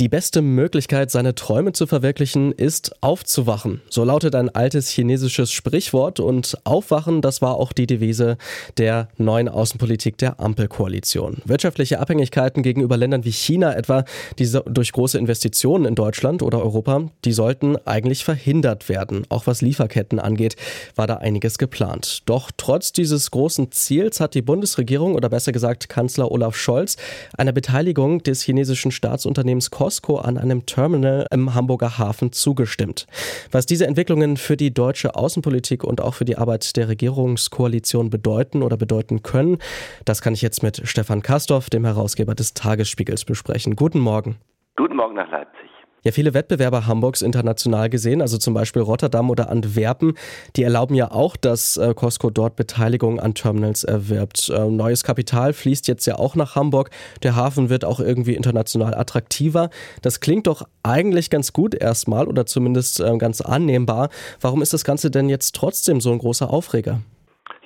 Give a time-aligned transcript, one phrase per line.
[0.00, 3.80] Die beste Möglichkeit, seine Träume zu verwirklichen, ist aufzuwachen.
[3.90, 8.36] So lautet ein altes chinesisches Sprichwort und aufwachen, das war auch die Devise
[8.76, 11.42] der neuen Außenpolitik der Ampelkoalition.
[11.46, 14.04] Wirtschaftliche Abhängigkeiten gegenüber Ländern wie China etwa,
[14.38, 19.24] die durch große Investitionen in Deutschland oder Europa, die sollten eigentlich verhindert werden.
[19.30, 20.54] Auch was Lieferketten angeht,
[20.94, 22.22] war da einiges geplant.
[22.26, 26.96] Doch trotz dieses großen Ziels hat die Bundesregierung oder besser gesagt Kanzler Olaf Scholz
[27.36, 33.06] einer Beteiligung des chinesischen Staatsunternehmens Costco an einem Terminal im Hamburger Hafen zugestimmt.
[33.50, 38.62] Was diese Entwicklungen für die deutsche Außenpolitik und auch für die Arbeit der Regierungskoalition bedeuten
[38.62, 39.56] oder bedeuten können,
[40.04, 43.76] das kann ich jetzt mit Stefan Kastorf, dem Herausgeber des Tagesspiegels, besprechen.
[43.76, 44.36] Guten Morgen.
[44.76, 45.77] Guten Morgen nach Leipzig.
[46.04, 50.14] Ja, viele Wettbewerber Hamburgs international gesehen, also zum Beispiel Rotterdam oder Antwerpen,
[50.54, 54.48] die erlauben ja auch, dass äh, Costco dort Beteiligung an Terminals erwirbt.
[54.48, 56.90] Äh, neues Kapital fließt jetzt ja auch nach Hamburg.
[57.24, 59.70] Der Hafen wird auch irgendwie international attraktiver.
[60.00, 64.10] Das klingt doch eigentlich ganz gut erstmal oder zumindest äh, ganz annehmbar.
[64.40, 67.00] Warum ist das Ganze denn jetzt trotzdem so ein großer Aufreger?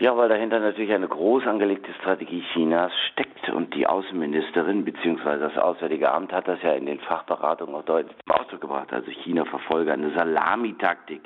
[0.02, 5.38] Ja, weil dahinter natürlich eine groß angelegte Strategie Chinas steckt und die Außenministerin bzw.
[5.38, 8.92] das Auswärtige Amt hat das ja in den Fachberatungen auch deutlich zum Ausdruck gebracht.
[8.92, 11.20] Also China verfolge eine Salamitaktik.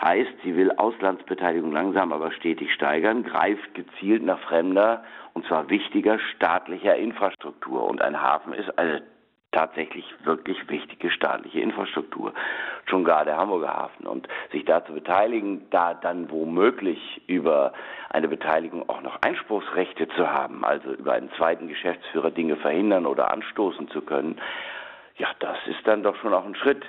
[0.00, 5.02] Heißt, sie will Auslandsbeteiligung langsam aber stetig steigern, greift gezielt nach fremder
[5.34, 7.82] und zwar wichtiger staatlicher Infrastruktur.
[7.82, 9.02] Und ein Hafen ist eine
[9.52, 12.34] tatsächlich wirklich wichtige staatliche Infrastruktur,
[12.86, 14.06] schon gar der Hamburger Hafen.
[14.06, 17.72] Und sich da zu beteiligen, da dann womöglich über
[18.10, 23.30] eine Beteiligung auch noch Einspruchsrechte zu haben, also über einen zweiten Geschäftsführer Dinge verhindern oder
[23.30, 24.38] anstoßen zu können,
[25.16, 26.84] ja, das ist dann doch schon auch ein Schritt,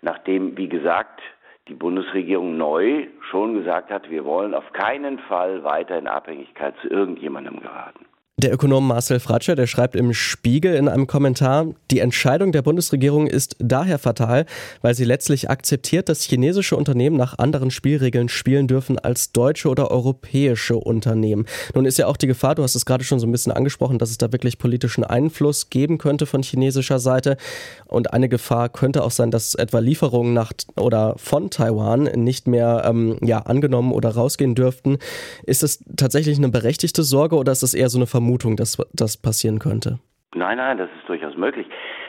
[0.00, 1.20] nachdem, wie gesagt,
[1.68, 6.88] die Bundesregierung neu schon gesagt hat, wir wollen auf keinen Fall weiter in Abhängigkeit zu
[6.88, 8.06] irgendjemandem geraten.
[8.44, 13.26] Der Ökonom Marcel Fratscher, der schreibt im Spiegel in einem Kommentar, die Entscheidung der Bundesregierung
[13.26, 14.44] ist daher fatal,
[14.82, 19.90] weil sie letztlich akzeptiert, dass chinesische Unternehmen nach anderen Spielregeln spielen dürfen als deutsche oder
[19.90, 21.46] europäische Unternehmen.
[21.74, 23.98] Nun ist ja auch die Gefahr, du hast es gerade schon so ein bisschen angesprochen,
[23.98, 27.38] dass es da wirklich politischen Einfluss geben könnte von chinesischer Seite.
[27.86, 32.82] Und eine Gefahr könnte auch sein, dass etwa Lieferungen nach oder von Taiwan nicht mehr
[32.84, 34.98] ähm, ja, angenommen oder rausgehen dürften.
[35.46, 38.33] Ist es tatsächlich eine berechtigte Sorge oder ist es eher so eine Vermutung?
[38.34, 39.98] Vermutung, dass das passieren könnte.
[40.34, 41.66] Nein, nein, das ist durchaus möglich.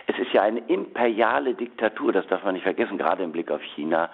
[0.07, 3.61] Es ist ja eine imperiale Diktatur, das darf man nicht vergessen, gerade im Blick auf
[3.75, 4.09] China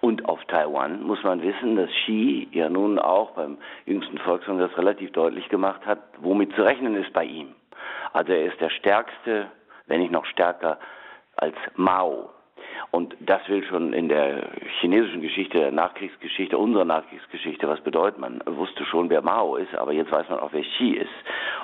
[0.00, 5.12] und auf Taiwan muss man wissen, dass Xi ja nun auch beim jüngsten Volkskongress relativ
[5.12, 7.54] deutlich gemacht hat, womit zu rechnen ist bei ihm.
[8.12, 9.46] Also er ist der stärkste,
[9.86, 10.78] wenn nicht noch stärker
[11.36, 12.30] als Mao.
[12.90, 14.48] Und das will schon in der
[14.80, 18.20] chinesischen Geschichte, der Nachkriegsgeschichte, unserer Nachkriegsgeschichte was bedeuten.
[18.20, 21.10] Man wusste schon, wer Mao ist, aber jetzt weiß man auch, wer Xi ist.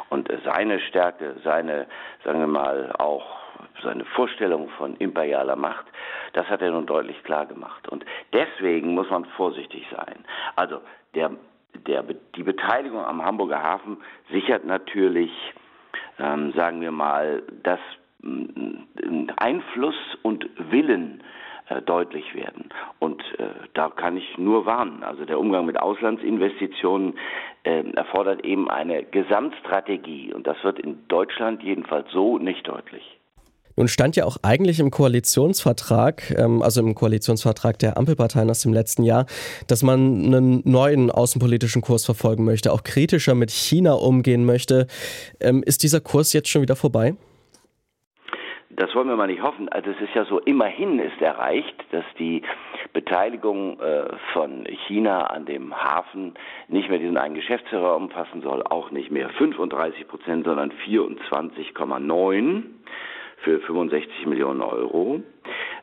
[0.09, 1.87] Und seine Stärke, seine,
[2.25, 3.39] sagen wir mal, auch
[3.83, 5.87] seine Vorstellung von imperialer Macht,
[6.33, 7.89] das hat er nun deutlich klar gemacht.
[7.89, 10.25] Und deswegen muss man vorsichtig sein.
[10.57, 10.81] Also
[11.15, 11.31] der,
[11.87, 13.99] der, die Beteiligung am Hamburger Hafen
[14.31, 15.31] sichert natürlich,
[16.19, 17.81] ähm, sagen wir mal, das
[19.37, 21.23] Einfluss und Willen
[21.69, 22.71] äh, deutlich werden.
[22.99, 25.03] Und äh, da kann ich nur warnen.
[25.03, 27.19] Also der Umgang mit Auslandsinvestitionen
[27.65, 30.33] äh, erfordert eben eine Gesamtstrategie.
[30.33, 33.19] Und das wird in Deutschland jedenfalls so nicht deutlich.
[33.77, 38.73] Nun stand ja auch eigentlich im Koalitionsvertrag, ähm, also im Koalitionsvertrag der Ampelparteien aus dem
[38.73, 39.27] letzten Jahr,
[39.69, 44.89] dass man einen neuen außenpolitischen Kurs verfolgen möchte, auch kritischer mit China umgehen möchte.
[45.39, 47.15] Ähm, ist dieser Kurs jetzt schon wieder vorbei?
[48.79, 49.69] Das wollen wir mal nicht hoffen.
[49.69, 52.43] Also es ist ja so, immerhin ist erreicht, dass die
[52.93, 56.35] Beteiligung äh, von China an dem Hafen
[56.69, 62.63] nicht mehr diesen einen Geschäftsführer umfassen soll, auch nicht mehr 35 Prozent, sondern 24,9
[63.39, 65.23] für 65 Millionen Euro.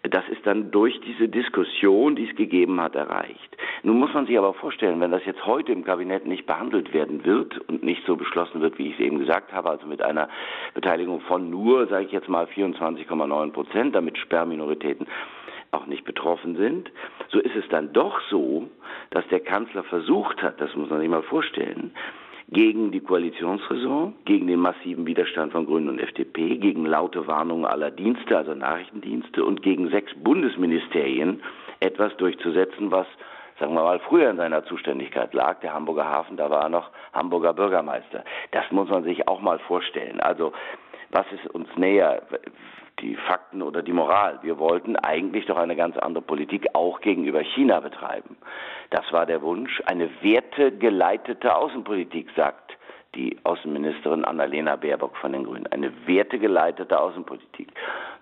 [0.10, 3.58] Das ist dann durch diese Diskussion, die es gegeben hat, erreicht.
[3.84, 7.26] Nun muss man sich aber vorstellen, wenn das jetzt heute im Kabinett nicht behandelt werden
[7.26, 10.30] wird und nicht so beschlossen wird, wie ich es eben gesagt habe, also mit einer
[10.74, 15.08] Beteiligung von nur, sage ich jetzt mal, 24,9 Prozent, damit Sperrminoritäten
[15.72, 16.92] auch nicht betroffen sind,
[17.30, 18.70] so ist es dann doch so,
[19.10, 21.92] dass der Kanzler versucht hat, das muss man sich mal vorstellen,
[22.50, 27.92] gegen die Koalitionsräson, gegen den massiven Widerstand von Grünen und FDP, gegen laute Warnungen aller
[27.92, 31.42] Dienste, also Nachrichtendienste und gegen sechs Bundesministerien
[31.80, 33.08] etwas durchzusetzen, was
[33.60, 36.90] sagen wir mal, früher in seiner Zuständigkeit lag, der Hamburger Hafen, da war er noch
[37.14, 38.24] Hamburger Bürgermeister.
[38.52, 40.20] Das muss man sich auch mal vorstellen.
[40.20, 40.52] Also,
[41.12, 42.22] was ist uns näher?
[43.00, 44.40] Die Fakten oder die Moral.
[44.42, 48.38] Wir wollten eigentlich doch eine ganz andere Politik auch gegenüber China betreiben.
[48.90, 52.78] Das war der Wunsch, eine wertegeleitete Außenpolitik, sagt
[53.16, 55.68] die Außenministerin Annalena Baerbock von den Grünen.
[55.68, 57.70] Eine wertegeleitete Außenpolitik.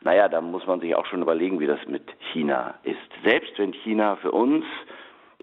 [0.01, 2.97] Naja, da muss man sich auch schon überlegen, wie das mit China ist.
[3.23, 4.65] Selbst wenn China für uns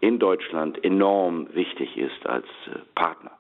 [0.01, 3.33] in Deutschland enorm wichtig ist als äh, Partner.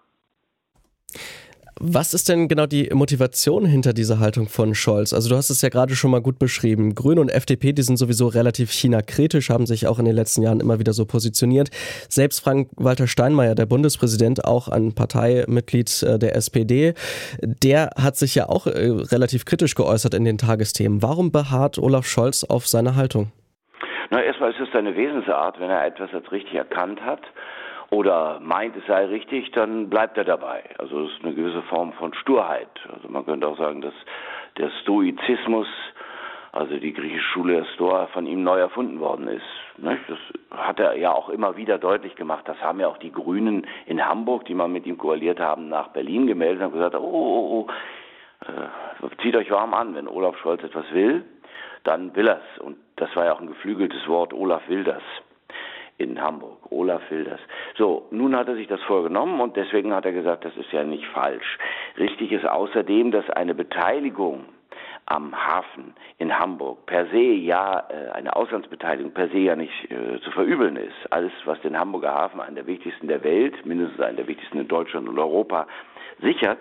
[1.82, 5.14] Was ist denn genau die Motivation hinter dieser Haltung von Scholz?
[5.14, 6.94] Also du hast es ja gerade schon mal gut beschrieben.
[6.94, 10.60] Grüne und FDP, die sind sowieso relativ China-kritisch, haben sich auch in den letzten Jahren
[10.60, 11.70] immer wieder so positioniert.
[12.10, 16.92] Selbst Frank-Walter Steinmeier, der Bundespräsident, auch ein Parteimitglied äh, der SPD,
[17.40, 21.02] der hat sich ja auch äh, relativ kritisch geäußert in den Tagesthemen.
[21.02, 23.32] Warum beharrt Olaf Scholz auf seine Haltung?
[24.10, 27.22] Na, erstmal ist es seine Wesensart, wenn er etwas als richtig erkannt hat
[27.90, 30.62] oder meint, es sei richtig, dann bleibt er dabei.
[30.78, 32.70] Also es ist eine gewisse Form von Sturheit.
[32.92, 33.94] Also man könnte auch sagen, dass
[34.58, 35.66] der Stoizismus,
[36.52, 39.44] also die griechische Schule der Stoa, von ihm neu erfunden worden ist.
[39.76, 40.18] Das
[40.56, 42.46] hat er ja auch immer wieder deutlich gemacht.
[42.46, 45.88] Das haben ja auch die Grünen in Hamburg, die mal mit ihm koaliert haben, nach
[45.88, 50.62] Berlin gemeldet und gesagt, oh, oh, oh, äh, zieht euch warm an, wenn Olaf Scholz
[50.62, 51.24] etwas will,
[51.82, 52.58] dann will er's.
[52.60, 55.02] Und das war ja auch ein geflügeltes Wort, Olaf will das
[56.00, 56.58] in Hamburg.
[56.70, 57.38] Olaf will.
[57.76, 60.84] So, nun hat er sich das vorgenommen und deswegen hat er gesagt, das ist ja
[60.84, 61.58] nicht falsch.
[61.98, 64.44] Richtig ist außerdem, dass eine Beteiligung
[65.06, 70.20] am Hafen in Hamburg per se ja äh, eine Auslandsbeteiligung per se ja nicht äh,
[70.20, 70.94] zu verübeln ist.
[71.10, 74.68] Alles, was den Hamburger Hafen, einen der wichtigsten der Welt, mindestens einen der wichtigsten in
[74.68, 75.66] Deutschland und Europa,
[76.20, 76.60] sichert,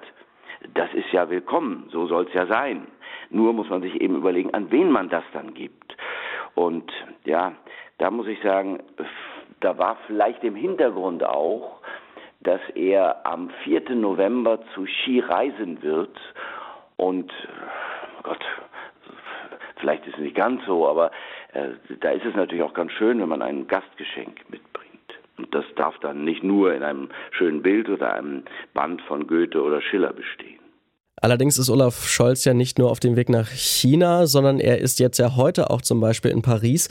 [0.74, 1.88] das ist ja willkommen.
[1.92, 2.88] So soll es ja sein.
[3.30, 5.96] Nur muss man sich eben überlegen, an wen man das dann gibt.
[6.56, 6.92] Und
[7.26, 7.54] ja,
[8.00, 8.80] da muss ich sagen,
[9.62, 11.80] da war vielleicht im Hintergrund auch,
[12.42, 13.96] dass er am 4.
[13.96, 16.18] November zu Ski reisen wird
[16.98, 17.32] und
[18.20, 18.46] oh Gott,
[19.78, 21.12] vielleicht ist es nicht ganz so, aber
[21.54, 21.70] äh,
[22.00, 24.90] da ist es natürlich auch ganz schön, wenn man ein Gastgeschenk mitbringt.
[25.38, 29.62] Und das darf dann nicht nur in einem schönen Bild oder einem Band von Goethe
[29.62, 30.59] oder Schiller bestehen.
[31.22, 35.00] Allerdings ist Olaf Scholz ja nicht nur auf dem Weg nach China, sondern er ist
[35.00, 36.88] jetzt ja heute auch zum Beispiel in Paris.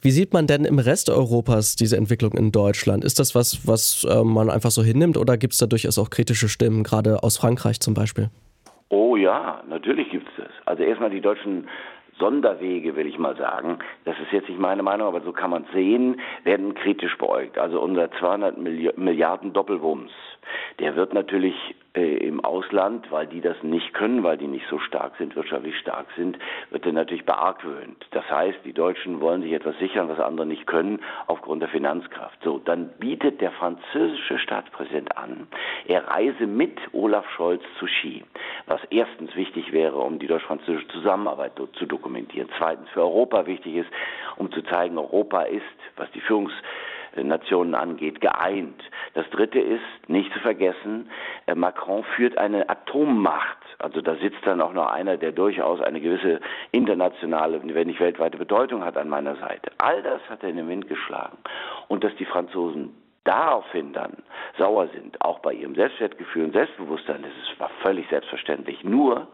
[0.00, 3.04] Wie sieht man denn im Rest Europas diese Entwicklung in Deutschland?
[3.04, 6.10] Ist das was, was äh, man einfach so hinnimmt oder gibt es da durchaus auch
[6.10, 8.30] kritische Stimmen, gerade aus Frankreich zum Beispiel?
[8.88, 10.52] Oh ja, natürlich gibt es das.
[10.66, 11.66] Also erstmal die deutschen
[12.22, 15.64] Sonderwege, will ich mal sagen, das ist jetzt nicht meine Meinung, aber so kann man
[15.64, 17.58] es sehen, werden kritisch beäugt.
[17.58, 20.12] Also unser 200 Milliarden Doppelwumms,
[20.78, 21.56] der wird natürlich
[21.94, 25.76] äh, im Ausland, weil die das nicht können, weil die nicht so stark sind, wirtschaftlich
[25.78, 26.38] stark sind,
[26.70, 28.06] wird er natürlich beargwöhnt.
[28.12, 32.38] Das heißt, die Deutschen wollen sich etwas sichern, was andere nicht können, aufgrund der Finanzkraft.
[32.42, 35.48] So, dann bietet der französische Staatspräsident an,
[35.86, 38.24] er reise mit Olaf Scholz zu Ski,
[38.72, 42.48] was erstens wichtig wäre, um die deutsch-französische Zusammenarbeit zu dokumentieren.
[42.56, 43.90] Zweitens für Europa wichtig ist,
[44.36, 45.62] um zu zeigen, Europa ist,
[45.96, 46.52] was die Führungs
[47.14, 48.82] Nationen angeht, geeint.
[49.12, 51.10] Das Dritte ist, nicht zu vergessen,
[51.46, 53.58] äh, Macron führt eine Atommacht.
[53.78, 56.40] Also da sitzt dann auch noch einer, der durchaus eine gewisse
[56.70, 59.70] internationale, wenn nicht weltweite Bedeutung hat an meiner Seite.
[59.76, 61.36] All das hat er in den Wind geschlagen.
[61.88, 64.22] Und dass die Franzosen daraufhin dann
[64.58, 68.82] sauer sind, auch bei ihrem Selbstwertgefühl und Selbstbewusstsein, das ist, völlig selbstverständlich.
[68.84, 69.28] Nur,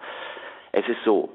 [0.73, 1.31] es ist so,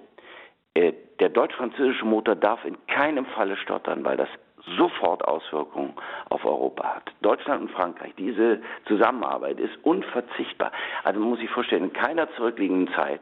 [0.74, 4.30] äh, der deutsch-französische Motor darf in keinem Falle stottern, weil das
[4.78, 5.94] sofort Auswirkungen
[6.30, 7.12] auf Europa hat.
[7.22, 10.72] Deutschland und Frankreich, diese Zusammenarbeit ist unverzichtbar.
[11.04, 13.22] Also man muss sich vorstellen, in keiner zurückliegenden Zeit,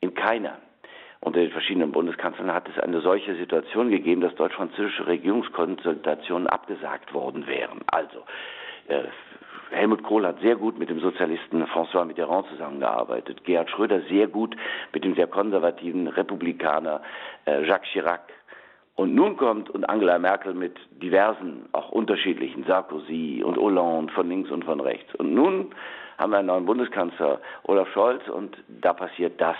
[0.00, 0.58] in keiner,
[1.20, 7.46] unter den verschiedenen Bundeskanzlern hat es eine solche Situation gegeben, dass deutsch-französische Regierungskonsultationen abgesagt worden
[7.46, 7.80] wären.
[7.86, 8.24] Also,
[8.86, 9.04] äh,
[9.70, 13.44] Helmut Kohl hat sehr gut mit dem Sozialisten François Mitterrand zusammengearbeitet.
[13.44, 14.56] Gerhard Schröder sehr gut
[14.92, 17.02] mit dem sehr konservativen Republikaner
[17.44, 18.22] äh, Jacques Chirac.
[18.94, 24.50] Und nun kommt und Angela Merkel mit diversen, auch unterschiedlichen, Sarkozy und Hollande von links
[24.50, 25.14] und von rechts.
[25.16, 25.72] Und nun
[26.16, 29.56] haben wir einen neuen Bundeskanzler, Olaf Scholz, und da passiert das.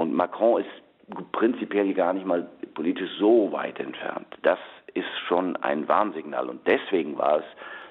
[0.00, 4.26] Und Macron ist prinzipiell gar nicht mal politisch so weit entfernt.
[4.40, 4.58] Das
[4.94, 6.48] ist schon ein Warnsignal.
[6.48, 7.44] Und deswegen war es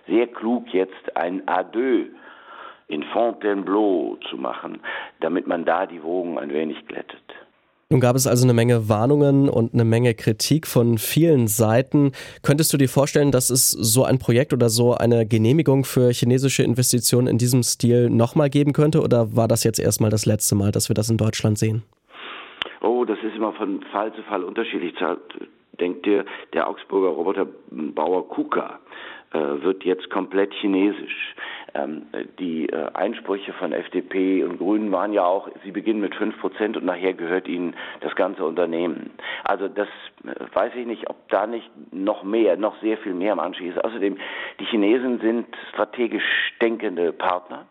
[0.07, 2.05] sehr klug, jetzt ein Adieu
[2.87, 4.79] in Fontainebleau zu machen,
[5.19, 7.21] damit man da die Wogen ein wenig glättet.
[7.91, 12.13] Nun gab es also eine Menge Warnungen und eine Menge Kritik von vielen Seiten.
[12.41, 16.63] Könntest du dir vorstellen, dass es so ein Projekt oder so eine Genehmigung für chinesische
[16.63, 19.01] Investitionen in diesem Stil nochmal geben könnte?
[19.01, 21.83] Oder war das jetzt erstmal das letzte Mal, dass wir das in Deutschland sehen?
[23.09, 24.93] Das ist immer von Fall zu Fall unterschiedlich.
[25.79, 28.79] Denkt dir, der Augsburger Roboterbauer KUKA
[29.33, 31.33] äh, wird jetzt komplett chinesisch.
[31.73, 32.03] Ähm,
[32.37, 36.77] die äh, Einsprüche von FDP und Grünen waren ja auch, sie beginnen mit fünf Prozent
[36.77, 39.09] und nachher gehört ihnen das ganze Unternehmen.
[39.43, 39.87] Also das
[40.25, 43.71] äh, weiß ich nicht, ob da nicht noch mehr, noch sehr viel mehr am Anstieg
[43.71, 43.83] ist.
[43.83, 44.19] Außerdem,
[44.59, 47.65] die Chinesen sind strategisch denkende Partner.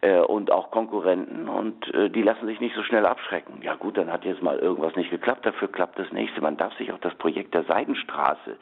[0.00, 3.60] Äh, und auch Konkurrenten und äh, die lassen sich nicht so schnell abschrecken.
[3.62, 6.40] Ja gut, dann hat jetzt mal irgendwas nicht geklappt, dafür klappt das nächste.
[6.40, 8.56] Man darf sich auch das Projekt der Seidenstraße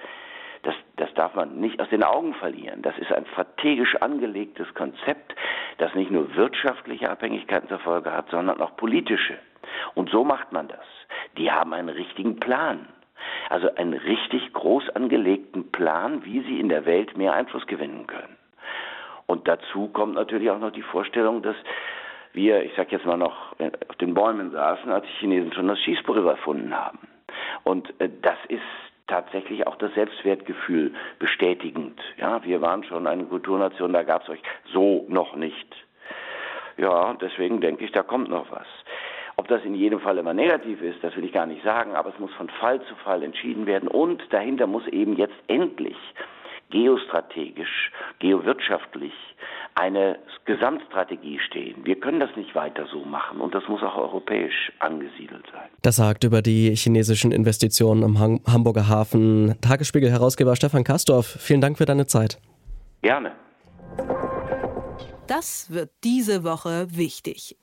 [0.62, 2.82] das, das darf man nicht aus den Augen verlieren.
[2.82, 5.34] Das ist ein strategisch angelegtes Konzept,
[5.78, 9.38] das nicht nur wirtschaftliche Abhängigkeiten zur Folge hat, sondern auch politische.
[9.94, 10.84] Und so macht man das.
[11.36, 12.88] Die haben einen richtigen Plan.
[13.50, 18.36] Also einen richtig groß angelegten Plan, wie sie in der Welt mehr Einfluss gewinnen können.
[19.28, 21.56] Und dazu kommt natürlich auch noch die Vorstellung, dass
[22.32, 23.54] wir, ich sag jetzt mal noch,
[23.88, 26.98] auf den Bäumen saßen, als die Chinesen schon das Schießpulver erfunden haben.
[27.62, 28.62] Und äh, das ist
[29.06, 32.00] tatsächlich auch das Selbstwertgefühl bestätigend.
[32.16, 34.42] Ja, wir waren schon eine Kulturnation, da gab es euch
[34.72, 35.76] so noch nicht.
[36.78, 38.66] Ja, deswegen denke ich, da kommt noch was.
[39.36, 42.10] Ob das in jedem Fall immer negativ ist, das will ich gar nicht sagen, aber
[42.10, 45.96] es muss von Fall zu Fall entschieden werden und dahinter muss eben jetzt endlich
[46.70, 49.12] geostrategisch, geowirtschaftlich
[49.74, 51.84] eine Gesamtstrategie stehen.
[51.84, 55.68] Wir können das nicht weiter so machen und das muss auch europäisch angesiedelt sein.
[55.82, 61.26] Das sagt über die chinesischen Investitionen im Hamburger Hafen Tagesspiegel-Herausgeber Stefan Kastorf.
[61.26, 62.38] Vielen Dank für deine Zeit.
[63.02, 63.32] Gerne.
[65.28, 67.56] Das wird diese Woche wichtig.